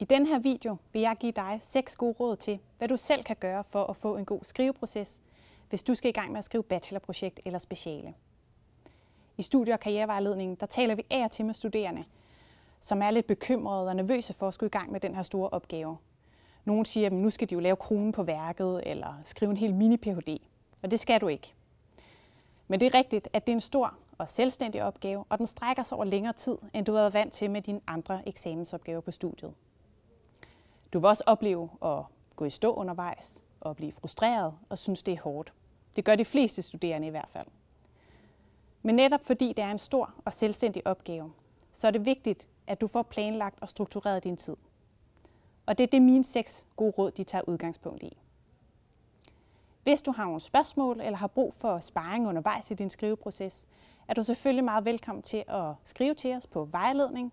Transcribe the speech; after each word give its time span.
I 0.00 0.04
den 0.04 0.26
her 0.26 0.38
video 0.38 0.76
vil 0.92 1.02
jeg 1.02 1.16
give 1.20 1.32
dig 1.32 1.58
seks 1.60 1.96
gode 1.96 2.14
råd 2.20 2.36
til, 2.36 2.58
hvad 2.78 2.88
du 2.88 2.96
selv 2.96 3.24
kan 3.24 3.36
gøre 3.36 3.64
for 3.64 3.84
at 3.84 3.96
få 3.96 4.16
en 4.16 4.24
god 4.24 4.40
skriveproces, 4.42 5.22
hvis 5.68 5.82
du 5.82 5.94
skal 5.94 6.08
i 6.08 6.12
gang 6.12 6.32
med 6.32 6.38
at 6.38 6.44
skrive 6.44 6.62
bachelorprojekt 6.62 7.40
eller 7.44 7.58
speciale. 7.58 8.14
I 9.36 9.42
studie- 9.42 9.72
og 9.72 9.80
karrierevejledningen 9.80 10.56
der 10.56 10.66
taler 10.66 10.94
vi 10.94 11.06
af 11.10 11.24
og 11.24 11.30
til 11.30 11.44
med 11.44 11.54
studerende, 11.54 12.04
som 12.80 13.02
er 13.02 13.10
lidt 13.10 13.26
bekymrede 13.26 13.88
og 13.88 13.96
nervøse 13.96 14.34
for 14.34 14.48
at 14.48 14.54
skulle 14.54 14.68
i 14.68 14.78
gang 14.78 14.92
med 14.92 15.00
den 15.00 15.14
her 15.14 15.22
store 15.22 15.48
opgave. 15.48 15.96
Nogle 16.64 16.86
siger, 16.86 17.06
at 17.06 17.12
nu 17.12 17.30
skal 17.30 17.50
de 17.50 17.54
jo 17.54 17.60
lave 17.60 17.76
kronen 17.76 18.12
på 18.12 18.22
værket 18.22 18.82
eller 18.86 19.20
skrive 19.24 19.50
en 19.50 19.56
hel 19.56 19.74
mini-PhD. 19.74 20.38
Og 20.82 20.90
det 20.90 21.00
skal 21.00 21.20
du 21.20 21.28
ikke. 21.28 21.54
Men 22.68 22.80
det 22.80 22.86
er 22.86 22.98
rigtigt, 22.98 23.28
at 23.32 23.46
det 23.46 23.52
er 23.52 23.56
en 23.56 23.60
stor 23.60 23.94
og 24.18 24.30
selvstændig 24.30 24.82
opgave, 24.82 25.24
og 25.28 25.38
den 25.38 25.46
strækker 25.46 25.82
sig 25.82 25.96
over 25.96 26.04
længere 26.04 26.32
tid, 26.32 26.58
end 26.74 26.86
du 26.86 26.92
har 26.92 27.00
været 27.00 27.14
vant 27.14 27.32
til 27.32 27.50
med 27.50 27.62
dine 27.62 27.80
andre 27.86 28.28
eksamensopgaver 28.28 29.00
på 29.00 29.10
studiet. 29.10 29.54
Du 30.92 30.98
vil 30.98 31.08
også 31.08 31.24
opleve 31.26 31.70
at 31.82 32.02
gå 32.36 32.44
i 32.44 32.50
stå 32.50 32.74
undervejs 32.74 33.44
og 33.60 33.76
blive 33.76 33.92
frustreret 33.92 34.54
og 34.70 34.78
synes, 34.78 35.02
det 35.02 35.14
er 35.14 35.20
hårdt. 35.20 35.52
Det 35.96 36.04
gør 36.04 36.16
de 36.16 36.24
fleste 36.24 36.62
studerende 36.62 37.06
i 37.06 37.10
hvert 37.10 37.28
fald. 37.32 37.46
Men 38.82 38.94
netop 38.94 39.24
fordi 39.24 39.48
det 39.48 39.64
er 39.64 39.70
en 39.70 39.78
stor 39.78 40.14
og 40.24 40.32
selvstændig 40.32 40.86
opgave, 40.86 41.32
så 41.72 41.86
er 41.86 41.90
det 41.90 42.04
vigtigt, 42.04 42.48
at 42.66 42.80
du 42.80 42.86
får 42.86 43.02
planlagt 43.02 43.58
og 43.60 43.68
struktureret 43.68 44.24
din 44.24 44.36
tid. 44.36 44.56
Og 45.66 45.78
det 45.78 45.84
er 45.84 45.88
det 45.88 46.02
mine 46.02 46.24
seks 46.24 46.66
gode 46.76 46.90
råd, 46.90 47.10
de 47.10 47.24
tager 47.24 47.48
udgangspunkt 47.48 48.02
i. 48.02 48.18
Hvis 49.82 50.02
du 50.02 50.12
har 50.12 50.24
nogle 50.24 50.40
spørgsmål 50.40 51.00
eller 51.00 51.16
har 51.16 51.26
brug 51.26 51.54
for 51.54 51.80
sparring 51.80 52.28
undervejs 52.28 52.70
i 52.70 52.74
din 52.74 52.90
skriveproces, 52.90 53.66
er 54.08 54.14
du 54.14 54.22
selvfølgelig 54.22 54.64
meget 54.64 54.84
velkommen 54.84 55.22
til 55.22 55.44
at 55.48 55.74
skrive 55.84 56.14
til 56.14 56.36
os 56.36 56.46
på 56.46 56.64
vejledning 56.64 57.32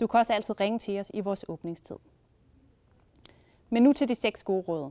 du 0.00 0.06
kan 0.06 0.20
også 0.20 0.32
altid 0.32 0.60
ringe 0.60 0.78
til 0.78 1.00
os 1.00 1.10
i 1.14 1.20
vores 1.20 1.44
åbningstid. 1.48 1.96
Men 3.70 3.82
nu 3.82 3.92
til 3.92 4.08
de 4.08 4.14
seks 4.14 4.42
gode 4.42 4.64
råd. 4.68 4.90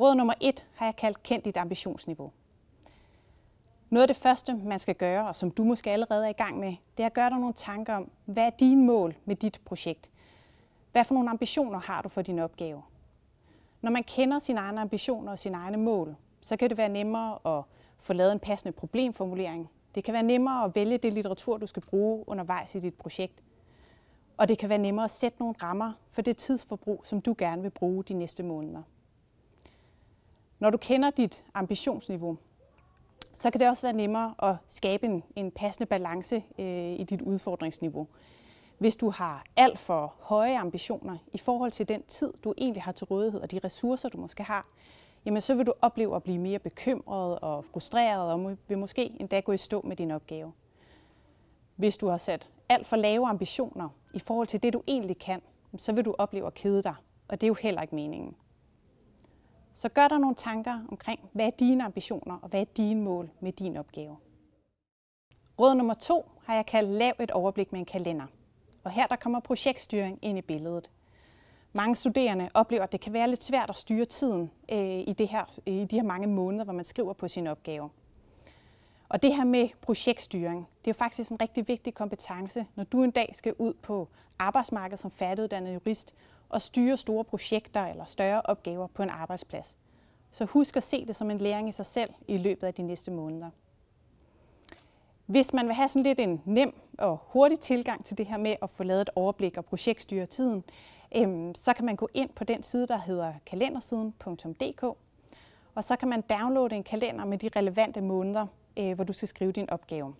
Råd 0.00 0.14
nummer 0.14 0.34
et 0.40 0.66
har 0.74 0.86
jeg 0.86 0.96
kaldt 0.96 1.22
kendt 1.22 1.44
dit 1.44 1.56
ambitionsniveau. 1.56 2.32
Noget 3.90 4.02
af 4.02 4.08
det 4.08 4.16
første, 4.16 4.54
man 4.54 4.78
skal 4.78 4.94
gøre, 4.94 5.28
og 5.28 5.36
som 5.36 5.50
du 5.50 5.64
måske 5.64 5.90
allerede 5.90 6.24
er 6.24 6.30
i 6.30 6.32
gang 6.32 6.58
med, 6.58 6.74
det 6.96 7.02
er 7.02 7.06
at 7.06 7.12
gøre 7.12 7.30
dig 7.30 7.38
nogle 7.38 7.54
tanker 7.54 7.94
om, 7.94 8.10
hvad 8.24 8.46
er 8.46 8.50
dine 8.50 8.84
mål 8.84 9.14
med 9.24 9.36
dit 9.36 9.60
projekt? 9.64 10.10
Hvad 10.92 11.04
for 11.04 11.14
nogle 11.14 11.30
ambitioner 11.30 11.78
har 11.78 12.02
du 12.02 12.08
for 12.08 12.22
din 12.22 12.38
opgave? 12.38 12.82
Når 13.80 13.90
man 13.90 14.04
kender 14.04 14.38
sine 14.38 14.60
egne 14.60 14.80
ambitioner 14.80 15.32
og 15.32 15.38
sine 15.38 15.56
egne 15.56 15.76
mål, 15.76 16.16
så 16.40 16.56
kan 16.56 16.70
det 16.70 16.78
være 16.78 16.88
nemmere 16.88 17.58
at 17.58 17.64
få 17.98 18.12
lavet 18.12 18.32
en 18.32 18.40
passende 18.40 18.72
problemformulering. 18.72 19.68
Det 19.94 20.04
kan 20.04 20.14
være 20.14 20.22
nemmere 20.22 20.64
at 20.64 20.74
vælge 20.74 20.98
det 20.98 21.12
litteratur, 21.12 21.56
du 21.56 21.66
skal 21.66 21.82
bruge 21.82 22.28
undervejs 22.28 22.74
i 22.74 22.80
dit 22.80 22.94
projekt. 22.94 23.42
Og 24.38 24.48
det 24.48 24.58
kan 24.58 24.68
være 24.68 24.78
nemmere 24.78 25.04
at 25.04 25.10
sætte 25.10 25.38
nogle 25.38 25.54
rammer 25.62 25.92
for 26.10 26.22
det 26.22 26.36
tidsforbrug, 26.36 27.00
som 27.04 27.20
du 27.20 27.34
gerne 27.38 27.62
vil 27.62 27.70
bruge 27.70 28.04
de 28.04 28.14
næste 28.14 28.42
måneder. 28.42 28.82
Når 30.58 30.70
du 30.70 30.78
kender 30.78 31.10
dit 31.10 31.44
ambitionsniveau, 31.54 32.38
så 33.34 33.50
kan 33.50 33.60
det 33.60 33.68
også 33.68 33.86
være 33.86 33.92
nemmere 33.92 34.34
at 34.42 34.56
skabe 34.68 35.06
en, 35.06 35.22
en 35.36 35.50
passende 35.50 35.86
balance 35.86 36.42
øh, 36.58 37.00
i 37.00 37.04
dit 37.04 37.22
udfordringsniveau. 37.22 38.08
Hvis 38.78 38.96
du 38.96 39.10
har 39.10 39.44
alt 39.56 39.78
for 39.78 40.14
høje 40.18 40.58
ambitioner 40.58 41.16
i 41.32 41.38
forhold 41.38 41.70
til 41.70 41.88
den 41.88 42.02
tid, 42.02 42.32
du 42.44 42.54
egentlig 42.58 42.82
har 42.82 42.92
til 42.92 43.04
rådighed, 43.04 43.40
og 43.40 43.50
de 43.50 43.60
ressourcer, 43.64 44.08
du 44.08 44.18
måske 44.18 44.42
har, 44.42 44.66
jamen 45.24 45.40
så 45.40 45.54
vil 45.54 45.66
du 45.66 45.72
opleve 45.80 46.16
at 46.16 46.22
blive 46.22 46.38
mere 46.38 46.58
bekymret 46.58 47.38
og 47.38 47.64
frustreret, 47.64 48.32
og 48.32 48.56
vil 48.68 48.78
måske 48.78 49.12
endda 49.20 49.40
gå 49.40 49.52
i 49.52 49.56
stå 49.56 49.82
med 49.84 49.96
din 49.96 50.10
opgave. 50.10 50.52
Hvis 51.76 51.96
du 51.96 52.08
har 52.08 52.16
sat 52.16 52.50
alt 52.68 52.86
for 52.86 52.96
lave 52.96 53.28
ambitioner 53.28 53.88
i 54.14 54.18
forhold 54.18 54.46
til 54.46 54.62
det, 54.62 54.72
du 54.72 54.82
egentlig 54.86 55.18
kan, 55.18 55.42
så 55.76 55.92
vil 55.92 56.04
du 56.04 56.14
opleve 56.18 56.46
at 56.46 56.54
kede 56.54 56.82
dig, 56.82 56.94
og 57.28 57.40
det 57.40 57.46
er 57.46 57.48
jo 57.48 57.54
heller 57.54 57.82
ikke 57.82 57.94
meningen. 57.94 58.36
Så 59.72 59.88
gør 59.88 60.08
der 60.08 60.18
nogle 60.18 60.36
tanker 60.36 60.80
omkring, 60.90 61.20
hvad 61.32 61.46
er 61.46 61.50
dine 61.50 61.84
ambitioner, 61.84 62.38
og 62.42 62.48
hvad 62.48 62.60
er 62.60 62.64
dine 62.64 63.00
mål 63.02 63.30
med 63.40 63.52
din 63.52 63.76
opgave. 63.76 64.16
Råd 65.58 65.74
nummer 65.74 65.94
to 65.94 66.30
har 66.44 66.54
jeg 66.54 66.66
kaldt 66.66 66.90
lav 66.90 67.12
et 67.20 67.30
overblik 67.30 67.72
med 67.72 67.80
en 67.80 67.86
kalender. 67.86 68.26
Og 68.84 68.90
her 68.90 69.06
der 69.06 69.16
kommer 69.16 69.40
projektstyring 69.40 70.18
ind 70.22 70.38
i 70.38 70.42
billedet. 70.42 70.90
Mange 71.72 71.94
studerende 71.94 72.50
oplever, 72.54 72.82
at 72.82 72.92
det 72.92 73.00
kan 73.00 73.12
være 73.12 73.28
lidt 73.28 73.44
svært 73.44 73.70
at 73.70 73.76
styre 73.76 74.04
tiden 74.04 74.50
øh, 74.72 74.98
i, 75.06 75.14
det 75.18 75.28
her, 75.28 75.58
i 75.66 75.84
de 75.84 75.96
her 75.96 76.02
mange 76.02 76.26
måneder, 76.26 76.64
hvor 76.64 76.72
man 76.72 76.84
skriver 76.84 77.12
på 77.12 77.28
sin 77.28 77.46
opgave. 77.46 77.90
Og 79.08 79.22
det 79.22 79.36
her 79.36 79.44
med 79.44 79.68
projektstyring, 79.80 80.68
det 80.78 80.90
er 80.90 80.94
jo 80.94 80.98
faktisk 80.98 81.30
en 81.30 81.40
rigtig 81.40 81.68
vigtig 81.68 81.94
kompetence, 81.94 82.66
når 82.74 82.84
du 82.84 83.02
en 83.02 83.10
dag 83.10 83.30
skal 83.32 83.54
ud 83.58 83.74
på 83.74 84.08
arbejdsmarkedet 84.38 85.00
som 85.00 85.10
færdiguddannet 85.10 85.74
jurist 85.74 86.14
og 86.48 86.62
styre 86.62 86.96
store 86.96 87.24
projekter 87.24 87.86
eller 87.86 88.04
større 88.04 88.42
opgaver 88.44 88.86
på 88.86 89.02
en 89.02 89.10
arbejdsplads. 89.10 89.76
Så 90.32 90.44
husk 90.44 90.76
at 90.76 90.82
se 90.82 91.06
det 91.06 91.16
som 91.16 91.30
en 91.30 91.38
læring 91.38 91.68
i 91.68 91.72
sig 91.72 91.86
selv 91.86 92.10
i 92.28 92.36
løbet 92.36 92.66
af 92.66 92.74
de 92.74 92.82
næste 92.82 93.10
måneder. 93.10 93.50
Hvis 95.26 95.52
man 95.52 95.66
vil 95.66 95.74
have 95.74 95.88
sådan 95.88 96.02
lidt 96.02 96.20
en 96.20 96.42
nem 96.44 96.80
og 96.98 97.18
hurtig 97.26 97.60
tilgang 97.60 98.04
til 98.04 98.18
det 98.18 98.26
her 98.26 98.36
med 98.36 98.56
at 98.62 98.70
få 98.70 98.82
lavet 98.82 99.00
et 99.00 99.10
overblik 99.14 99.56
og 99.56 99.64
projektstyre 99.64 100.26
tiden, 100.26 100.64
øhm, 101.16 101.54
så 101.54 101.74
kan 101.74 101.84
man 101.84 101.96
gå 101.96 102.08
ind 102.14 102.30
på 102.30 102.44
den 102.44 102.62
side, 102.62 102.86
der 102.86 102.98
hedder 102.98 103.32
kalendersiden.dk, 103.46 104.82
og 105.74 105.84
så 105.84 105.96
kan 105.96 106.08
man 106.08 106.20
downloade 106.20 106.74
en 106.74 106.82
kalender 106.82 107.24
med 107.24 107.38
de 107.38 107.50
relevante 107.56 108.00
måneder, 108.00 108.46
øh, 108.78 108.94
hvor 108.94 109.04
du 109.04 109.12
skal 109.12 109.28
skrive 109.28 109.52
din 109.52 109.70
opgave. 109.70 110.14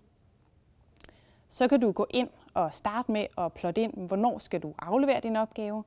Så 1.48 1.68
kan 1.68 1.80
du 1.80 1.92
gå 1.92 2.06
ind 2.10 2.28
og 2.54 2.74
starte 2.74 3.12
med 3.12 3.26
at 3.38 3.52
plotte 3.52 3.80
ind, 3.80 4.06
hvornår 4.06 4.38
skal 4.38 4.62
du 4.62 4.74
aflevere 4.78 5.20
din 5.20 5.36
opgave, 5.36 5.84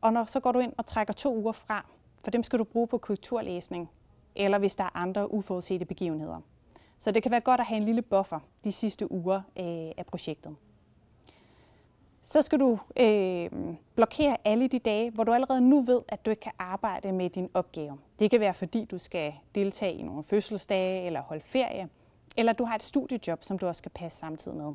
og 0.00 0.12
når, 0.12 0.24
så 0.24 0.40
går 0.40 0.52
du 0.52 0.58
ind 0.58 0.72
og 0.78 0.86
trækker 0.86 1.14
to 1.14 1.36
uger 1.36 1.52
fra, 1.52 1.86
for 2.24 2.30
dem 2.30 2.42
skal 2.42 2.58
du 2.58 2.64
bruge 2.64 2.86
på 2.86 2.98
kulturlæsning, 2.98 3.90
eller 4.36 4.58
hvis 4.58 4.76
der 4.76 4.84
er 4.84 4.96
andre 4.96 5.34
uforudsete 5.34 5.84
begivenheder. 5.84 6.40
Så 6.98 7.10
det 7.10 7.22
kan 7.22 7.32
være 7.32 7.40
godt 7.40 7.60
at 7.60 7.66
have 7.66 7.76
en 7.76 7.84
lille 7.84 8.02
buffer 8.02 8.40
de 8.64 8.72
sidste 8.72 9.12
uger 9.12 9.36
øh, 9.36 9.92
af 9.96 10.04
projektet. 10.06 10.56
Så 12.22 12.42
skal 12.42 12.60
du 12.60 12.78
øh, 13.00 13.50
blokere 13.94 14.36
alle 14.44 14.68
de 14.68 14.78
dage, 14.78 15.10
hvor 15.10 15.24
du 15.24 15.32
allerede 15.32 15.60
nu 15.60 15.80
ved, 15.80 16.00
at 16.08 16.26
du 16.26 16.30
ikke 16.30 16.40
kan 16.40 16.52
arbejde 16.58 17.12
med 17.12 17.30
din 17.30 17.50
opgave. 17.54 17.98
Det 18.18 18.30
kan 18.30 18.40
være, 18.40 18.54
fordi 18.54 18.84
du 18.84 18.98
skal 18.98 19.34
deltage 19.54 19.94
i 19.94 20.02
nogle 20.02 20.24
fødselsdage 20.24 21.06
eller 21.06 21.22
holde 21.22 21.42
ferie, 21.44 21.88
eller 22.36 22.52
du 22.52 22.64
har 22.64 22.74
et 22.74 22.82
studiejob, 22.82 23.44
som 23.44 23.58
du 23.58 23.66
også 23.66 23.78
skal 23.78 23.90
passe 23.94 24.18
samtidig 24.18 24.56
med. 24.56 24.72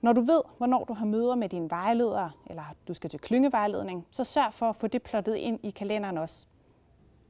Når 0.00 0.12
du 0.12 0.20
ved, 0.20 0.42
hvornår 0.58 0.84
du 0.84 0.92
har 0.92 1.06
møder 1.06 1.34
med 1.34 1.48
dine 1.48 1.70
vejledere, 1.70 2.30
eller 2.46 2.62
du 2.88 2.94
skal 2.94 3.10
til 3.10 3.20
klyngevejledning, 3.20 4.06
så 4.10 4.24
sørg 4.24 4.52
for 4.52 4.66
at 4.68 4.76
få 4.76 4.86
det 4.86 5.02
plottet 5.02 5.36
ind 5.36 5.60
i 5.62 5.70
kalenderen 5.70 6.18
også. 6.18 6.46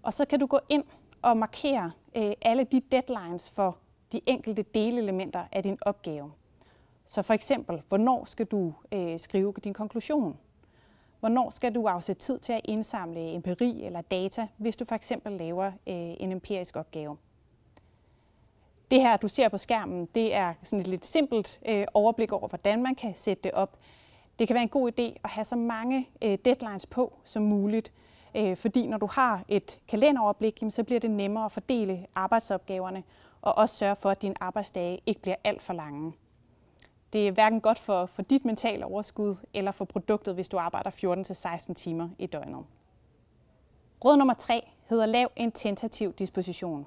Og 0.02 0.12
så 0.12 0.24
kan 0.24 0.40
du 0.40 0.46
gå 0.46 0.58
ind 0.68 0.84
og 1.22 1.36
markere 1.36 1.92
øh, 2.16 2.32
alle 2.42 2.64
de 2.64 2.82
deadlines 2.92 3.50
for 3.50 3.76
de 4.12 4.20
enkelte 4.26 4.62
delelementer 4.62 5.44
af 5.52 5.62
din 5.62 5.78
opgave. 5.80 6.32
Så 7.06 7.22
for 7.22 7.34
eksempel, 7.34 7.82
hvornår 7.88 8.24
skal 8.24 8.46
du 8.46 8.74
øh, 8.92 9.18
skrive 9.18 9.54
din 9.64 9.74
konklusion? 9.74 10.38
Hvornår 11.20 11.50
skal 11.50 11.74
du 11.74 11.86
afsætte 11.86 12.22
tid 12.22 12.38
til 12.38 12.52
at 12.52 12.60
indsamle 12.64 13.34
empiri 13.34 13.84
eller 13.84 14.00
data, 14.00 14.46
hvis 14.56 14.76
du 14.76 14.84
for 14.84 14.94
eksempel 14.94 15.32
laver 15.32 15.66
øh, 15.66 15.72
en 16.20 16.32
empirisk 16.32 16.76
opgave? 16.76 17.16
Det 18.90 19.00
her, 19.00 19.16
du 19.16 19.28
ser 19.28 19.48
på 19.48 19.58
skærmen, 19.58 20.08
det 20.14 20.34
er 20.34 20.54
sådan 20.62 20.80
et 20.80 20.86
lidt 20.86 21.06
simpelt 21.06 21.60
øh, 21.68 21.84
overblik 21.94 22.32
over, 22.32 22.48
hvordan 22.48 22.82
man 22.82 22.94
kan 22.94 23.14
sætte 23.14 23.42
det 23.42 23.52
op. 23.52 23.78
Det 24.38 24.48
kan 24.48 24.54
være 24.54 24.62
en 24.62 24.68
god 24.68 24.92
idé 24.92 25.20
at 25.24 25.30
have 25.30 25.44
så 25.44 25.56
mange 25.56 26.08
øh, 26.22 26.38
deadlines 26.44 26.86
på 26.86 27.12
som 27.24 27.42
muligt, 27.42 27.92
øh, 28.36 28.56
fordi 28.56 28.86
når 28.86 28.98
du 28.98 29.06
har 29.06 29.44
et 29.48 29.80
kalenderoverblik, 29.88 30.62
jamen, 30.62 30.70
så 30.70 30.84
bliver 30.84 31.00
det 31.00 31.10
nemmere 31.10 31.44
at 31.44 31.52
fordele 31.52 32.06
arbejdsopgaverne, 32.14 33.02
og 33.42 33.58
også 33.58 33.74
sørge 33.74 33.96
for, 33.96 34.10
at 34.10 34.22
dine 34.22 34.34
arbejdsdage 34.40 35.00
ikke 35.06 35.22
bliver 35.22 35.36
alt 35.44 35.62
for 35.62 35.72
lange. 35.72 36.12
Det 37.12 37.28
er 37.28 37.32
hverken 37.32 37.60
godt 37.60 37.78
for, 37.78 38.06
for 38.06 38.22
dit 38.22 38.44
mentale 38.44 38.84
overskud 38.84 39.34
eller 39.54 39.70
for 39.70 39.84
produktet, 39.84 40.34
hvis 40.34 40.48
du 40.48 40.58
arbejder 40.58 40.90
14-16 41.70 41.74
timer 41.74 42.08
i 42.18 42.26
døgnet. 42.26 42.64
Råd 44.04 44.16
nummer 44.16 44.34
3 44.34 44.68
hedder 44.88 45.06
lav 45.06 45.30
en 45.36 45.52
tentativ 45.52 46.12
disposition. 46.12 46.86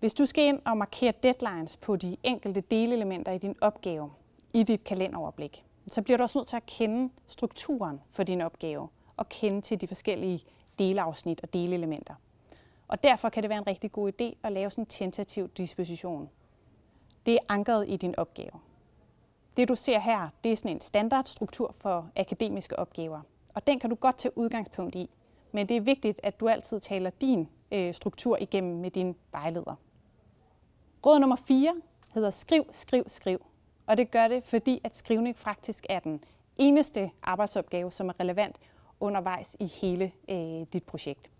Hvis 0.00 0.14
du 0.14 0.26
skal 0.26 0.44
ind 0.44 0.60
og 0.64 0.76
markere 0.76 1.12
deadlines 1.22 1.76
på 1.76 1.96
de 1.96 2.16
enkelte 2.22 2.60
delelementer 2.60 3.32
i 3.32 3.38
din 3.38 3.56
opgave 3.60 4.12
i 4.54 4.62
dit 4.62 4.84
kalenderoverblik, 4.84 5.64
så 5.90 6.02
bliver 6.02 6.16
du 6.16 6.22
også 6.22 6.38
nødt 6.38 6.48
til 6.48 6.56
at 6.56 6.66
kende 6.66 7.12
strukturen 7.26 8.00
for 8.12 8.22
din 8.22 8.40
opgave 8.40 8.88
og 9.16 9.28
kende 9.28 9.60
til 9.60 9.80
de 9.80 9.86
forskellige 9.86 10.40
delafsnit 10.78 11.40
og 11.42 11.52
delelementer. 11.52 12.14
Og 12.88 13.02
derfor 13.02 13.28
kan 13.28 13.42
det 13.42 13.50
være 13.50 13.58
en 13.58 13.66
rigtig 13.66 13.92
god 13.92 14.12
idé 14.12 14.38
at 14.42 14.52
lave 14.52 14.70
sådan 14.70 14.82
en 14.82 14.86
tentativ 14.86 15.48
disposition. 15.48 16.30
Det 17.26 17.34
er 17.34 17.38
ankret 17.48 17.88
i 17.88 17.96
din 17.96 18.14
opgave. 18.18 18.60
Det 19.56 19.68
du 19.68 19.74
ser 19.74 19.98
her, 19.98 20.28
det 20.44 20.52
er 20.52 20.56
sådan 20.56 20.70
en 20.70 20.80
standardstruktur 20.80 21.74
for 21.78 22.10
akademiske 22.16 22.78
opgaver. 22.78 23.20
Og 23.54 23.66
den 23.66 23.78
kan 23.78 23.90
du 23.90 23.96
godt 23.96 24.18
tage 24.18 24.38
udgangspunkt 24.38 24.94
i. 24.94 25.10
Men 25.52 25.68
det 25.68 25.76
er 25.76 25.80
vigtigt, 25.80 26.20
at 26.22 26.40
du 26.40 26.48
altid 26.48 26.80
taler 26.80 27.10
din 27.10 27.48
øh, 27.72 27.94
struktur 27.94 28.36
igennem 28.40 28.76
med 28.76 28.90
din 28.90 29.16
vejleder. 29.32 29.74
Råd 31.06 31.18
nummer 31.18 31.36
4 31.36 31.74
hedder 32.14 32.30
skriv, 32.30 32.64
skriv, 32.72 33.04
skriv. 33.06 33.46
Og 33.86 33.96
det 33.96 34.10
gør 34.10 34.28
det, 34.28 34.44
fordi 34.44 34.80
at 34.84 34.96
skrivning 34.96 35.38
faktisk 35.38 35.86
er 35.88 35.98
den 35.98 36.24
eneste 36.56 37.10
arbejdsopgave, 37.22 37.92
som 37.92 38.08
er 38.08 38.20
relevant 38.20 38.56
undervejs 39.00 39.56
i 39.60 39.66
hele 39.66 40.12
øh, 40.28 40.66
dit 40.72 40.84
projekt. 40.84 41.30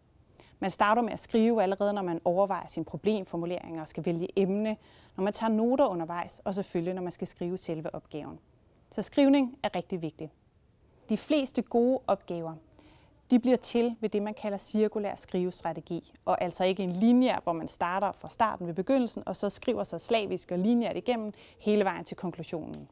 Man 0.61 0.71
starter 0.71 1.03
med 1.03 1.13
at 1.13 1.21
skrive 1.21 1.63
allerede, 1.63 1.93
når 1.93 2.03
man 2.03 2.21
overvejer 2.25 2.67
sine 2.69 2.85
problemformuleringer 2.85 3.81
og 3.81 3.89
skal 3.89 4.05
vælge 4.05 4.29
emne, 4.37 4.77
når 5.17 5.25
man 5.25 5.33
tager 5.33 5.51
noter 5.51 5.87
undervejs, 5.87 6.41
og 6.45 6.55
selvfølgelig 6.55 6.95
når 6.95 7.03
man 7.03 7.13
skal 7.13 7.27
skrive 7.27 7.57
selve 7.57 7.95
opgaven. 7.95 8.39
Så 8.91 9.03
skrivning 9.03 9.59
er 9.63 9.77
rigtig 9.77 10.03
vigtigt. 10.03 10.31
De 11.09 11.17
fleste 11.17 11.63
gode 11.63 12.01
opgaver, 12.07 12.55
de 13.31 13.39
bliver 13.39 13.57
til 13.57 13.97
ved 14.01 14.09
det, 14.09 14.23
man 14.23 14.35
kalder 14.35 14.59
cirkulær 14.59 15.15
skrivestrategi, 15.15 16.13
og 16.25 16.43
altså 16.43 16.65
ikke 16.65 16.83
en 16.83 16.93
linje, 16.93 17.39
hvor 17.43 17.53
man 17.53 17.69
starter 17.69 18.13
fra 18.13 18.29
starten 18.29 18.67
ved 18.67 18.75
begyndelsen, 18.75 19.23
og 19.27 19.37
så 19.37 19.49
skriver 19.49 19.85
sig 19.85 20.01
slavisk 20.01 20.51
og 20.51 20.59
lineært 20.59 20.97
igennem 20.97 21.33
hele 21.59 21.85
vejen 21.85 22.05
til 22.05 22.17
konklusionen. 22.17 22.89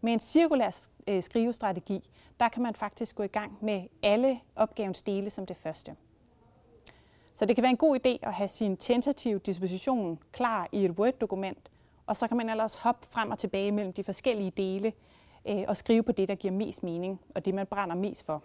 Med 0.00 0.12
en 0.12 0.20
cirkulær 0.20 0.88
øh, 1.08 1.22
skrivestrategi, 1.22 2.10
der 2.40 2.48
kan 2.48 2.62
man 2.62 2.74
faktisk 2.74 3.16
gå 3.16 3.22
i 3.22 3.26
gang 3.26 3.58
med 3.60 3.82
alle 4.02 4.40
opgavens 4.56 5.02
dele 5.02 5.30
som 5.30 5.46
det 5.46 5.56
første. 5.56 5.96
Så 7.34 7.46
det 7.46 7.56
kan 7.56 7.62
være 7.62 7.70
en 7.70 7.76
god 7.76 7.98
idé 8.06 8.18
at 8.22 8.34
have 8.34 8.48
sin 8.48 8.76
tentative 8.76 9.38
disposition 9.38 10.18
klar 10.32 10.68
i 10.72 10.84
et 10.84 10.90
Word-dokument, 10.90 11.70
og 12.06 12.16
så 12.16 12.28
kan 12.28 12.36
man 12.36 12.50
ellers 12.50 12.74
hoppe 12.74 13.06
frem 13.10 13.30
og 13.30 13.38
tilbage 13.38 13.72
mellem 13.72 13.92
de 13.92 14.04
forskellige 14.04 14.50
dele 14.50 14.92
øh, 15.48 15.64
og 15.68 15.76
skrive 15.76 16.02
på 16.02 16.12
det, 16.12 16.28
der 16.28 16.34
giver 16.34 16.54
mest 16.54 16.82
mening, 16.82 17.20
og 17.34 17.44
det, 17.44 17.54
man 17.54 17.66
brænder 17.66 17.96
mest 17.96 18.26
for. 18.26 18.42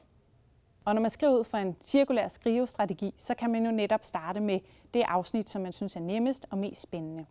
Og 0.85 0.95
når 0.95 1.01
man 1.01 1.11
skriver 1.11 1.39
ud 1.39 1.43
fra 1.43 1.61
en 1.61 1.75
cirkulær 1.81 2.27
skrivestrategi, 2.27 3.13
så 3.17 3.33
kan 3.33 3.49
man 3.49 3.65
jo 3.65 3.71
netop 3.71 4.05
starte 4.05 4.39
med 4.39 4.59
det 4.93 5.03
afsnit, 5.07 5.49
som 5.49 5.61
man 5.61 5.71
synes 5.71 5.95
er 5.95 5.99
nemmest 5.99 6.45
og 6.49 6.57
mest 6.57 6.81
spændende. 6.81 7.25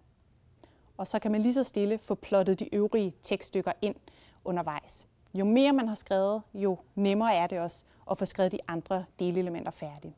Og 0.96 1.06
så 1.06 1.18
kan 1.18 1.32
man 1.32 1.42
lige 1.42 1.54
så 1.54 1.64
stille 1.64 1.98
få 1.98 2.14
plottet 2.14 2.60
de 2.60 2.74
øvrige 2.74 3.14
tekststykker 3.22 3.72
ind 3.82 3.96
undervejs. 4.44 5.06
Jo 5.34 5.44
mere 5.44 5.72
man 5.72 5.88
har 5.88 5.94
skrevet, 5.94 6.42
jo 6.54 6.78
nemmere 6.94 7.34
er 7.34 7.46
det 7.46 7.60
også 7.60 7.84
at 8.10 8.18
få 8.18 8.24
skrevet 8.24 8.52
de 8.52 8.58
andre 8.68 9.04
delelementer 9.18 9.70
færdigt. 9.70 10.14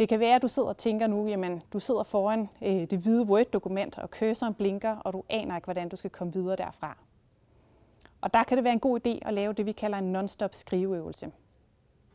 Det 0.00 0.08
kan 0.08 0.20
være, 0.20 0.34
at 0.34 0.42
du 0.42 0.48
sidder 0.48 0.68
og 0.68 0.76
tænker 0.76 1.06
nu, 1.06 1.28
jamen 1.28 1.62
du 1.72 1.80
sidder 1.80 2.02
foran 2.02 2.48
øh, 2.62 2.90
det 2.90 2.98
hvide 2.98 3.24
Word-dokument, 3.24 3.98
og 3.98 4.08
cursoren 4.08 4.54
blinker, 4.54 4.96
og 4.96 5.12
du 5.12 5.22
aner 5.28 5.56
ikke, 5.56 5.66
hvordan 5.66 5.88
du 5.88 5.96
skal 5.96 6.10
komme 6.10 6.32
videre 6.32 6.56
derfra. 6.56 6.96
Og 8.20 8.34
der 8.34 8.44
kan 8.44 8.56
det 8.56 8.64
være 8.64 8.72
en 8.72 8.80
god 8.80 9.06
idé 9.06 9.28
at 9.28 9.34
lave 9.34 9.52
det, 9.52 9.66
vi 9.66 9.72
kalder 9.72 9.98
en 9.98 10.16
non-stop 10.16 10.54
skriveøvelse. 10.54 11.32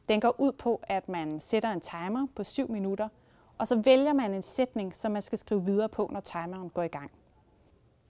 Den 0.09 0.21
går 0.21 0.35
ud 0.37 0.51
på, 0.51 0.81
at 0.83 1.09
man 1.09 1.39
sætter 1.39 1.71
en 1.71 1.81
timer 1.81 2.27
på 2.35 2.43
7 2.43 2.71
minutter, 2.71 3.09
og 3.57 3.67
så 3.67 3.75
vælger 3.75 4.13
man 4.13 4.33
en 4.33 4.41
sætning, 4.41 4.95
som 4.95 5.11
man 5.11 5.21
skal 5.21 5.37
skrive 5.37 5.65
videre 5.65 5.89
på, 5.89 6.09
når 6.13 6.19
timeren 6.19 6.69
går 6.69 6.83
i 6.83 6.87
gang. 6.87 7.11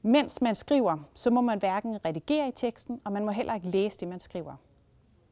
Mens 0.01 0.41
man 0.41 0.55
skriver, 0.55 0.97
så 1.13 1.29
må 1.29 1.41
man 1.41 1.59
hverken 1.59 2.05
redigere 2.05 2.47
i 2.47 2.51
teksten, 2.51 3.01
og 3.03 3.11
man 3.11 3.25
må 3.25 3.31
heller 3.31 3.55
ikke 3.55 3.69
læse 3.69 3.99
det, 3.99 4.07
man 4.07 4.19
skriver. 4.19 4.55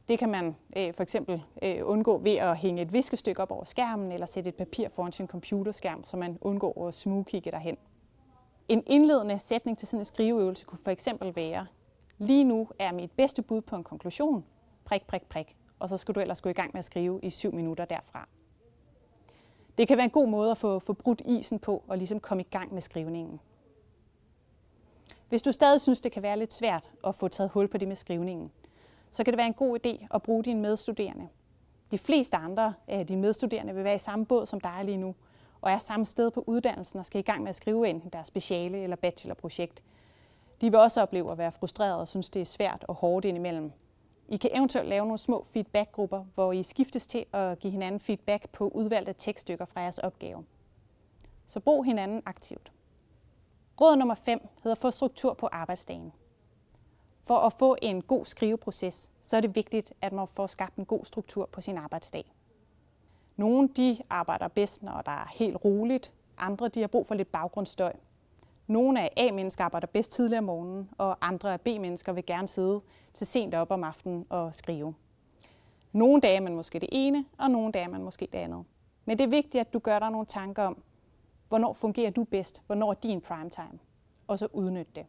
Det 0.08 0.20
kan 0.20 0.30
man 0.30 0.56
øh, 0.78 0.94
for 0.94 1.04
eksempel 1.04 1.44
øh, 1.62 1.80
undgå 1.84 2.18
ved 2.18 2.36
at 2.36 2.58
hænge 2.58 2.82
et 2.82 2.94
viskestykke 2.94 3.42
op 3.42 3.52
over 3.52 3.64
skærmen, 3.64 4.12
eller 4.12 4.26
sætte 4.26 4.48
et 4.48 4.56
papir 4.56 4.90
foran 4.90 5.12
sin 5.12 5.28
computerskærm, 5.28 6.04
så 6.04 6.18
man 6.18 6.38
undgår 6.42 6.88
at 6.88 6.94
smugkigge 6.94 7.52
derhen. 7.52 7.78
En 8.68 8.84
indledende 8.88 9.40
sætning 9.40 9.78
til 9.78 9.88
sådan 9.88 10.02
en 10.02 10.06
skriveøvelse 10.06 10.66
kunne 10.66 10.80
for 10.84 10.92
eksempel 10.92 11.36
være, 11.36 11.68
lige 12.18 12.44
nu 12.44 12.68
er 12.80 12.92
mit 12.92 13.12
bedste 13.12 13.42
bud 13.42 13.62
på 13.62 13.76
en 13.76 13.84
konklusion, 13.84 14.46
prik, 14.86 15.08
prik, 15.08 15.22
prik, 15.30 15.56
og 15.80 15.90
så 15.90 15.98
skal 15.98 16.16
du 16.16 16.20
ellers 16.20 16.42
gå 16.42 16.50
i 16.50 16.54
gang 16.54 16.70
med 16.74 16.80
at 16.80 16.86
skrive 16.86 17.20
i 17.24 17.30
syv 17.30 17.54
minutter 17.54 17.86
derfra. 17.86 18.28
Det 19.78 19.88
kan 19.88 19.98
være 19.98 20.06
en 20.06 20.12
god 20.12 20.28
måde 20.28 20.52
at 20.52 20.58
få, 20.58 20.80
få 20.80 20.94
brudt 20.94 21.22
isen 21.26 21.60
på 21.60 21.84
og 21.88 21.98
ligesom 21.98 22.20
komme 22.20 22.42
i 22.42 22.48
gang 22.52 22.74
med 22.74 22.82
skrivningen. 22.82 23.40
Hvis 25.30 25.42
du 25.42 25.52
stadig 25.52 25.82
synes, 25.82 26.02
det 26.02 26.12
kan 26.12 26.24
være 26.24 26.40
lidt 26.40 26.54
svært 26.54 26.92
at 27.08 27.16
få 27.16 27.28
taget 27.28 27.50
hul 27.50 27.68
på 27.68 27.78
det 27.78 27.88
med 27.88 27.96
skrivningen, 27.96 28.52
så 29.14 29.24
kan 29.24 29.34
det 29.34 29.38
være 29.38 29.48
en 29.48 29.54
god 29.54 29.80
idé 29.86 30.08
at 30.12 30.24
bruge 30.24 30.44
dine 30.44 30.62
medstuderende. 30.62 31.28
De 31.92 31.98
fleste 31.98 32.38
andre 32.38 32.74
af 32.88 33.08
dine 33.08 33.22
medstuderende 33.22 33.76
vil 33.76 33.84
være 33.84 33.96
i 33.96 34.00
samme 34.00 34.26
båd 34.26 34.46
som 34.46 34.60
dig 34.60 34.82
lige 34.84 34.98
nu, 34.98 35.16
og 35.62 35.72
er 35.72 35.78
samme 35.78 36.06
sted 36.06 36.32
på 36.32 36.44
uddannelsen 36.48 37.00
og 37.00 37.06
skal 37.06 37.20
i 37.20 37.22
gang 37.22 37.42
med 37.42 37.50
at 37.50 37.56
skrive 37.56 37.90
enten 37.90 38.10
deres 38.10 38.28
speciale 38.28 38.78
eller 38.78 38.96
bachelorprojekt. 38.96 39.84
De 40.62 40.72
vil 40.72 40.80
også 40.80 41.02
opleve 41.02 41.32
at 41.32 41.38
være 41.38 41.52
frustrerede 41.52 42.00
og 42.00 42.08
synes, 42.08 42.30
det 42.30 42.42
er 42.42 42.46
svært 42.46 42.86
og 42.88 42.96
hårdt 42.96 43.26
indimellem. 43.26 43.72
I 44.28 44.38
kan 44.38 44.50
eventuelt 44.54 44.90
lave 44.90 45.06
nogle 45.06 45.18
små 45.18 45.44
feedbackgrupper, 45.44 46.26
hvor 46.36 46.52
I 46.52 46.64
skiftes 46.64 47.08
til 47.08 47.26
at 47.34 47.60
give 47.60 47.72
hinanden 47.72 48.00
feedback 48.00 48.50
på 48.50 48.68
udvalgte 48.68 49.14
tekststykker 49.18 49.66
fra 49.66 49.82
jeres 49.82 49.98
opgave. 49.98 50.46
Så 51.48 51.60
brug 51.60 51.86
hinanden 51.86 52.22
aktivt. 52.26 52.72
Råd 53.82 53.96
nummer 53.96 54.16
5 54.16 54.48
hedder 54.64 54.76
få 54.76 54.92
struktur 54.92 55.34
på 55.34 55.50
arbejdsdagen. 55.52 56.12
For 57.26 57.38
at 57.38 57.54
få 57.54 57.76
en 57.82 58.02
god 58.02 58.26
skriveproces, 58.26 59.12
så 59.22 59.38
er 59.38 59.42
det 59.42 59.56
vigtigt, 59.56 59.94
at 60.02 60.14
man 60.14 60.28
får 60.28 60.48
skabt 60.48 60.76
en 60.76 60.86
god 60.86 61.06
struktur 61.06 61.46
på 61.52 61.62
sin 61.62 61.78
arbejdsdag. 61.78 62.34
Nogle 63.36 63.68
de 63.68 63.98
arbejder 64.10 64.48
bedst, 64.48 64.84
når 64.84 65.02
der 65.02 65.12
er 65.12 65.28
helt 65.34 65.58
roligt. 65.66 66.12
Andre 66.38 66.68
de 66.68 66.80
har 66.80 66.88
brug 66.88 67.08
for 67.08 67.16
lidt 67.16 67.32
baggrundsstøj. 67.32 67.94
Nogle 68.68 69.02
af 69.02 69.10
A-mennesker 69.18 69.64
arbejder 69.64 69.88
bedst 69.88 70.12
tidligere 70.12 70.38
om 70.38 70.44
morgenen, 70.44 70.90
og 70.98 71.18
andre 71.22 71.54
af 71.54 71.62
B-mennesker 71.62 72.14
vil 72.14 72.26
gerne 72.26 72.48
sidde 72.48 72.82
til 73.14 73.28
sent 73.28 73.54
op 73.54 73.72
om 73.72 73.84
aftenen 73.84 74.26
og 74.30 74.56
skrive. 74.56 74.96
Nogle 75.92 76.22
dage 76.22 76.36
er 76.36 76.42
man 76.42 76.56
måske 76.56 76.80
det 76.80 76.90
ene, 76.92 77.26
og 77.38 77.52
nogle 77.52 77.72
dage 77.72 77.86
er 77.86 77.90
man 77.90 78.04
måske 78.04 78.28
det 78.32 78.40
andet. 78.40 78.66
Men 79.06 79.18
det 79.18 79.24
er 79.24 79.30
vigtigt, 79.30 79.62
at 79.62 79.74
du 79.74 79.80
gør 79.80 80.00
dig 80.00 80.12
nogle 80.12 80.26
tanker 80.26 80.64
om, 80.64 80.84
hvornår 81.48 81.74
fungerer 81.74 82.12
du 82.12 82.24
bedst, 82.24 82.62
hvornår 82.66 82.90
er 82.90 82.94
din 82.94 83.22
prime 83.22 83.50
time, 83.50 83.80
og 84.28 84.40
så 84.40 84.48
udnytte 84.54 84.92
det. 84.96 85.06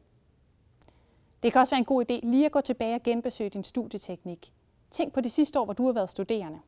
Det 1.44 1.52
kan 1.52 1.60
også 1.60 1.74
være 1.74 1.78
en 1.78 1.84
god 1.84 2.04
idé 2.10 2.20
lige 2.22 2.46
at 2.46 2.52
gå 2.52 2.60
tilbage 2.60 2.94
og 2.94 3.02
genbesøge 3.02 3.50
din 3.50 3.64
studieteknik. 3.64 4.52
Tænk 4.90 5.12
på 5.12 5.20
det 5.20 5.32
sidste 5.32 5.60
år, 5.60 5.64
hvor 5.64 5.74
du 5.74 5.86
har 5.86 5.92
været 5.92 6.10
studerende. 6.10 6.60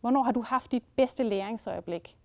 Hvornår 0.00 0.22
har 0.22 0.32
du 0.32 0.42
haft 0.42 0.72
dit 0.72 0.82
bedste 0.96 1.22
læringsøjeblik? 1.22 2.16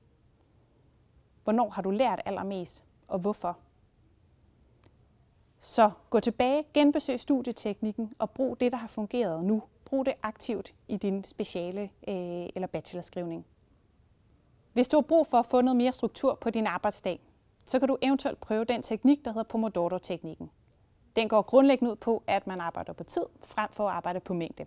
Hvornår 1.43 1.69
har 1.69 1.81
du 1.81 1.91
lært 1.91 2.21
allermest, 2.25 2.83
og 3.07 3.19
hvorfor? 3.19 3.57
Så 5.59 5.91
gå 6.09 6.19
tilbage, 6.19 6.63
genbesøg 6.73 7.19
studieteknikken 7.19 8.13
og 8.19 8.29
brug 8.29 8.59
det, 8.59 8.71
der 8.71 8.77
har 8.77 8.87
fungeret 8.87 9.43
nu. 9.43 9.63
Brug 9.85 10.05
det 10.05 10.13
aktivt 10.23 10.73
i 10.87 10.97
din 10.97 11.23
speciale 11.23 11.81
øh, 11.81 12.49
eller 12.55 12.67
bachelorskrivning. 12.67 13.45
Hvis 14.73 14.87
du 14.87 14.97
har 14.97 15.01
brug 15.01 15.27
for 15.27 15.37
at 15.37 15.45
få 15.45 15.61
noget 15.61 15.77
mere 15.77 15.93
struktur 15.93 16.35
på 16.35 16.49
din 16.49 16.67
arbejdsdag, 16.67 17.19
så 17.65 17.79
kan 17.79 17.87
du 17.87 17.97
eventuelt 18.01 18.39
prøve 18.41 18.65
den 18.65 18.81
teknik, 18.81 19.25
der 19.25 19.31
hedder 19.31 19.43
Pomodoro-teknikken. 19.43 20.49
Den 21.15 21.29
går 21.29 21.41
grundlæggende 21.41 21.91
ud 21.91 21.95
på, 21.95 22.23
at 22.27 22.47
man 22.47 22.61
arbejder 22.61 22.93
på 22.93 23.03
tid, 23.03 23.25
frem 23.43 23.69
for 23.71 23.89
at 23.89 23.95
arbejde 23.95 24.19
på 24.19 24.33
mængde. 24.33 24.65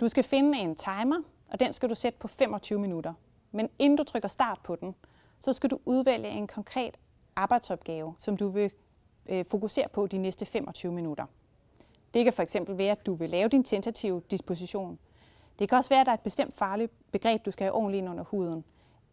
Du 0.00 0.08
skal 0.08 0.24
finde 0.24 0.58
en 0.58 0.74
timer, 0.74 1.22
og 1.50 1.60
den 1.60 1.72
skal 1.72 1.90
du 1.90 1.94
sætte 1.94 2.18
på 2.18 2.28
25 2.28 2.78
minutter. 2.78 3.14
Men 3.52 3.68
inden 3.78 3.96
du 3.96 4.04
trykker 4.04 4.28
start 4.28 4.58
på 4.64 4.76
den, 4.76 4.94
så 5.40 5.52
skal 5.52 5.70
du 5.70 5.78
udvælge 5.84 6.28
en 6.28 6.46
konkret 6.46 6.98
arbejdsopgave, 7.36 8.14
som 8.18 8.36
du 8.36 8.48
vil 8.48 8.70
øh, 9.26 9.44
fokusere 9.44 9.88
på 9.88 10.06
de 10.06 10.18
næste 10.18 10.46
25 10.46 10.92
minutter. 10.92 11.26
Det 12.14 12.24
kan 12.24 12.32
fx 12.32 12.56
være, 12.68 12.92
at 12.92 13.06
du 13.06 13.14
vil 13.14 13.30
lave 13.30 13.48
din 13.48 13.64
tentative 13.64 14.22
disposition. 14.30 14.98
Det 15.58 15.68
kan 15.68 15.78
også 15.78 15.90
være, 15.90 16.00
at 16.00 16.06
der 16.06 16.12
er 16.12 16.16
et 16.16 16.20
bestemt 16.20 16.54
farligt 16.54 16.92
begreb, 17.12 17.44
du 17.44 17.50
skal 17.50 17.64
have 17.64 17.74
ordentligt 17.74 18.02
ind 18.02 18.10
under 18.10 18.24
huden. 18.24 18.64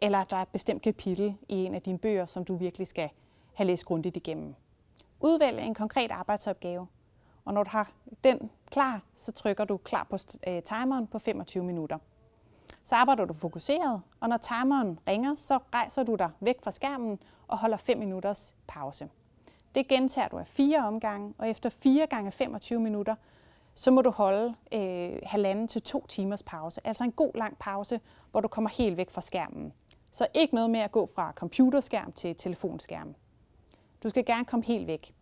Eller 0.01 0.17
at 0.17 0.29
der 0.29 0.37
er 0.37 0.41
et 0.41 0.47
bestemt 0.47 0.81
kapitel 0.81 1.37
i 1.49 1.55
en 1.55 1.75
af 1.75 1.81
dine 1.81 1.97
bøger, 1.97 2.25
som 2.25 2.45
du 2.45 2.55
virkelig 2.55 2.87
skal 2.87 3.09
have 3.53 3.67
læst 3.67 3.85
grundigt 3.85 4.17
igennem. 4.17 4.55
Udvælg 5.19 5.59
en 5.59 5.73
konkret 5.73 6.11
arbejdsopgave, 6.11 6.87
og 7.45 7.53
når 7.53 7.63
du 7.63 7.69
har 7.69 7.91
den 8.23 8.51
klar, 8.71 9.01
så 9.15 9.31
trykker 9.31 9.65
du 9.65 9.77
klar 9.77 10.07
på 10.09 10.17
øh, 10.47 10.63
timeren 10.63 11.07
på 11.07 11.19
25 11.19 11.63
minutter. 11.63 11.97
Så 12.83 12.95
arbejder 12.95 13.25
du 13.25 13.33
fokuseret, 13.33 14.01
og 14.19 14.29
når 14.29 14.37
timeren 14.37 14.99
ringer, 15.07 15.35
så 15.35 15.59
rejser 15.73 16.03
du 16.03 16.15
dig 16.15 16.29
væk 16.39 16.55
fra 16.63 16.71
skærmen 16.71 17.19
og 17.47 17.57
holder 17.57 17.77
5 17.77 17.97
minutters 17.97 18.55
pause. 18.67 19.09
Det 19.75 19.87
gentager 19.87 20.27
du 20.27 20.37
af 20.37 20.47
fire 20.47 20.87
omgange, 20.87 21.33
og 21.37 21.49
efter 21.49 21.69
4 21.69 22.07
gange 22.07 22.31
25 22.31 22.79
minutter, 22.79 23.15
så 23.75 23.91
må 23.91 24.01
du 24.01 24.09
holde 24.09 24.55
øh, 24.71 25.19
halvanden 25.23 25.67
til 25.67 25.81
to 25.81 26.05
timers 26.07 26.43
pause. 26.43 26.81
Altså 26.83 27.03
en 27.03 27.11
god 27.11 27.31
lang 27.35 27.57
pause, 27.59 27.99
hvor 28.31 28.41
du 28.41 28.47
kommer 28.47 28.69
helt 28.69 28.97
væk 28.97 29.09
fra 29.09 29.21
skærmen. 29.21 29.73
Så 30.11 30.27
ikke 30.33 30.55
noget 30.55 30.69
med 30.69 30.79
at 30.79 30.91
gå 30.91 31.09
fra 31.15 31.31
computerskærm 31.35 32.11
til 32.11 32.35
telefonskærm. 32.35 33.15
Du 34.03 34.09
skal 34.09 34.25
gerne 34.25 34.45
komme 34.45 34.65
helt 34.65 34.87
væk. 34.87 35.15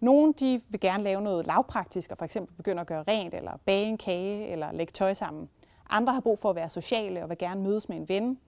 Nogle 0.00 0.32
de 0.32 0.60
vil 0.68 0.80
gerne 0.80 1.02
lave 1.02 1.20
noget 1.20 1.46
lavpraktisk 1.46 2.10
og 2.10 2.18
for 2.18 2.24
eksempel 2.24 2.56
begynde 2.56 2.80
at 2.80 2.86
gøre 2.86 3.04
rent, 3.08 3.34
eller 3.34 3.52
bage 3.64 3.86
en 3.86 3.98
kage, 3.98 4.48
eller 4.48 4.72
lægge 4.72 4.90
tøj 4.90 5.14
sammen. 5.14 5.48
Andre 5.90 6.12
har 6.12 6.20
brug 6.20 6.38
for 6.38 6.50
at 6.50 6.56
være 6.56 6.68
sociale 6.68 7.22
og 7.22 7.28
vil 7.28 7.38
gerne 7.38 7.62
mødes 7.62 7.88
med 7.88 7.96
en 7.96 8.08
ven 8.08 8.38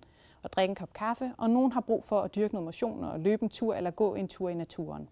og 0.42 0.52
drikke 0.52 0.70
en 0.70 0.76
kop 0.76 0.92
kaffe, 0.92 1.32
og 1.38 1.50
nogen 1.50 1.72
har 1.72 1.80
brug 1.80 2.04
for 2.04 2.20
at 2.20 2.34
dyrke 2.34 2.54
noget 2.54 2.64
motion 2.64 3.04
og 3.04 3.20
løbe 3.20 3.42
en 3.42 3.48
tur 3.48 3.74
eller 3.74 3.90
gå 3.90 4.14
en 4.14 4.28
tur 4.28 4.48
i 4.48 4.54
naturen. 4.54 5.08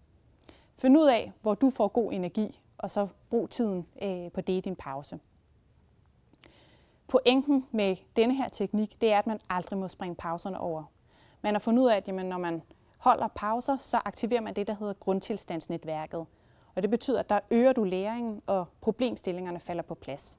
Find 0.77 0.97
ud 0.97 1.07
af, 1.07 1.31
hvor 1.41 1.55
du 1.55 1.69
får 1.69 1.87
god 1.87 2.11
energi, 2.13 2.59
og 2.77 2.91
så 2.91 3.07
brug 3.29 3.49
tiden 3.49 3.85
øh, 4.01 4.31
på 4.31 4.41
det 4.41 4.53
i 4.53 4.59
din 4.59 4.75
pause. 4.75 5.19
Pointen 7.07 7.65
med 7.71 7.95
denne 8.15 8.35
her 8.35 8.49
teknik, 8.49 9.01
det 9.01 9.11
er, 9.11 9.19
at 9.19 9.27
man 9.27 9.39
aldrig 9.49 9.79
må 9.79 9.87
springe 9.87 10.15
pauserne 10.15 10.59
over. 10.59 10.83
Man 11.41 11.53
har 11.53 11.59
fundet 11.59 11.83
ud 11.83 11.89
af, 11.89 11.95
at 11.95 12.07
jamen, 12.07 12.25
når 12.25 12.37
man 12.37 12.61
holder 13.07 13.27
pauser, 13.27 13.77
så 13.77 14.01
aktiverer 14.05 14.41
man 14.41 14.53
det, 14.53 14.67
der 14.67 14.75
hedder 14.79 14.93
grundtilstandsnetværket. 14.93 16.25
Og 16.75 16.81
det 16.81 16.89
betyder, 16.89 17.19
at 17.19 17.29
der 17.29 17.39
øger 17.51 17.73
du 17.73 17.83
læringen, 17.83 18.41
og 18.47 18.65
problemstillingerne 18.81 19.59
falder 19.59 19.83
på 19.83 19.95
plads. 19.95 20.37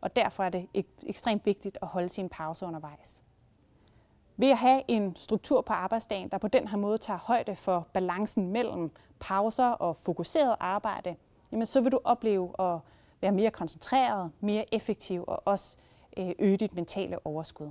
Og 0.00 0.16
derfor 0.16 0.44
er 0.44 0.48
det 0.48 0.68
ekstremt 1.02 1.46
vigtigt 1.46 1.78
at 1.82 1.88
holde 1.88 2.08
sin 2.08 2.28
pause 2.28 2.66
undervejs. 2.66 3.22
Ved 4.36 4.50
at 4.50 4.58
have 4.58 4.82
en 4.88 5.16
struktur 5.16 5.60
på 5.60 5.72
arbejdsdagen, 5.72 6.28
der 6.28 6.38
på 6.38 6.48
den 6.48 6.68
her 6.68 6.76
måde 6.76 6.98
tager 6.98 7.18
højde 7.18 7.56
for 7.56 7.86
balancen 7.92 8.48
mellem 8.48 8.90
pauser 9.20 9.70
og 9.70 9.96
fokuseret 9.96 10.56
arbejde, 10.60 11.16
jamen 11.52 11.66
så 11.66 11.80
vil 11.80 11.92
du 11.92 12.00
opleve 12.04 12.52
at 12.58 12.78
være 13.20 13.32
mere 13.32 13.50
koncentreret, 13.50 14.30
mere 14.40 14.74
effektiv 14.74 15.24
og 15.28 15.42
også 15.44 15.76
øh, 16.16 16.32
øge 16.38 16.56
dit 16.56 16.74
mentale 16.74 17.26
overskud. 17.26 17.70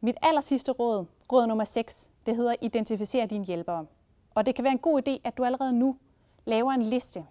Mit 0.00 0.16
aller 0.22 0.40
sidste 0.40 0.72
råd, 0.72 1.04
råd 1.32 1.46
nummer 1.46 1.64
6, 1.64 2.10
det 2.26 2.36
hedder 2.36 2.54
identificere 2.60 3.26
dine 3.26 3.44
hjælpere. 3.44 3.86
Og 4.34 4.46
det 4.46 4.54
kan 4.54 4.64
være 4.64 4.72
en 4.72 4.78
god 4.78 5.08
idé, 5.08 5.20
at 5.24 5.36
du 5.36 5.44
allerede 5.44 5.72
nu 5.72 5.96
laver 6.44 6.72
en 6.72 6.82
liste 6.82 7.26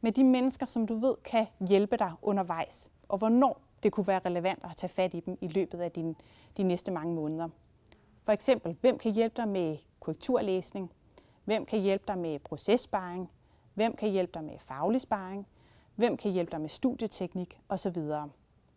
med 0.00 0.12
de 0.12 0.24
mennesker, 0.24 0.66
som 0.66 0.86
du 0.86 0.94
ved 0.94 1.14
kan 1.24 1.46
hjælpe 1.60 1.96
dig 1.96 2.12
undervejs, 2.22 2.90
og 3.08 3.18
hvornår 3.18 3.60
det 3.82 3.92
kunne 3.92 4.06
være 4.06 4.20
relevant 4.26 4.64
at 4.64 4.76
tage 4.76 4.90
fat 4.90 5.14
i 5.14 5.20
dem 5.20 5.38
i 5.40 5.48
løbet 5.48 5.80
af 5.80 5.92
din, 5.92 6.16
de 6.56 6.62
næste 6.62 6.92
mange 6.92 7.14
måneder. 7.14 7.48
For 8.22 8.32
eksempel, 8.32 8.76
hvem 8.80 8.98
kan 8.98 9.12
hjælpe 9.12 9.36
dig 9.36 9.48
med 9.48 9.76
korrekturlæsning? 10.00 10.92
Hvem 11.44 11.66
kan 11.66 11.80
hjælpe 11.80 12.04
dig 12.08 12.18
med 12.18 12.38
processparing? 12.38 13.30
Hvem 13.74 13.96
kan 13.96 14.10
hjælpe 14.10 14.32
dig 14.34 14.44
med 14.44 14.58
faglig 14.58 15.00
sparring? 15.00 15.46
Hvem 15.96 16.16
kan 16.16 16.30
hjælpe 16.30 16.50
dig 16.50 16.60
med 16.60 16.68
studieteknik 16.68 17.60
osv.? 17.68 17.98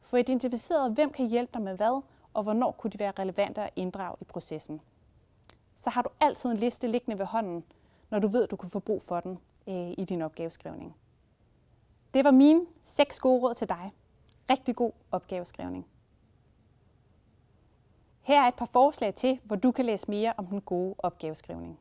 Få 0.02 0.18
identificeret, 0.18 0.92
hvem 0.92 1.10
kan 1.12 1.28
hjælpe 1.28 1.52
dig 1.54 1.62
med 1.62 1.76
hvad, 1.76 2.02
og 2.34 2.44
hvornår 2.44 2.72
kunne 2.72 2.92
de 2.92 3.00
være 3.00 3.14
relevante 3.20 3.62
at 3.62 3.70
inddrage 3.76 4.16
i 4.22 4.24
processen. 4.24 4.82
Så 5.76 5.90
har 5.90 6.02
du 6.02 6.10
altid 6.20 6.52
en 6.52 6.58
liste 6.58 6.88
liggende 6.88 7.20
ved 7.20 7.26
hånden, 7.26 7.64
når 8.10 8.20
du 8.20 8.28
ved, 8.28 8.44
at 8.44 8.52
du 8.52 8.56
kan 8.56 8.70
få 8.70 8.80
brug 8.80 9.02
for 9.02 9.20
den 9.20 9.40
øh, 9.68 9.94
i 9.98 10.06
din 10.10 10.22
opgaveskrivning. 10.22 10.96
Det 12.14 12.24
var 12.24 12.32
mine 12.32 12.66
seks 12.84 13.20
gode 13.20 13.42
råd 13.42 13.56
til 13.56 13.70
dig. 13.70 13.94
Rigtig 14.50 14.76
god 14.76 14.92
opgaveskrivning. 15.12 15.88
Her 18.22 18.42
er 18.42 18.48
et 18.48 18.56
par 18.56 18.66
forslag 18.66 19.16
til, 19.16 19.40
hvor 19.44 19.56
du 19.56 19.72
kan 19.72 19.86
læse 19.86 20.10
mere 20.10 20.34
om 20.38 20.48
den 20.48 20.62
gode 20.62 20.96
opgaveskrivning. 20.98 21.80